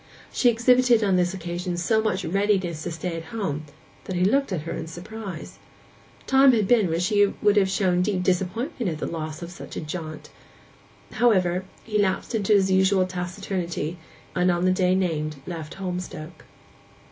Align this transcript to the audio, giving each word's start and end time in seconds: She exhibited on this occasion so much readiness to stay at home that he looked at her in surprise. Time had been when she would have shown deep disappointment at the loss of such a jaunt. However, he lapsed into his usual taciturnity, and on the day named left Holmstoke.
She 0.33 0.49
exhibited 0.49 1.03
on 1.03 1.15
this 1.15 1.31
occasion 1.31 1.77
so 1.77 2.01
much 2.01 2.25
readiness 2.25 2.81
to 2.81 2.91
stay 2.91 3.15
at 3.15 3.25
home 3.25 3.65
that 4.05 4.15
he 4.15 4.25
looked 4.25 4.51
at 4.51 4.61
her 4.61 4.71
in 4.71 4.87
surprise. 4.87 5.59
Time 6.25 6.53
had 6.53 6.67
been 6.67 6.89
when 6.89 6.99
she 6.99 7.27
would 7.39 7.55
have 7.55 7.69
shown 7.69 8.01
deep 8.01 8.23
disappointment 8.23 8.89
at 8.91 8.97
the 8.97 9.05
loss 9.05 9.43
of 9.43 9.51
such 9.51 9.75
a 9.75 9.79
jaunt. 9.79 10.31
However, 11.11 11.65
he 11.83 11.99
lapsed 11.99 12.33
into 12.33 12.53
his 12.53 12.71
usual 12.71 13.05
taciturnity, 13.05 13.99
and 14.35 14.49
on 14.49 14.65
the 14.65 14.71
day 14.71 14.95
named 14.95 15.35
left 15.45 15.75
Holmstoke. 15.75 16.45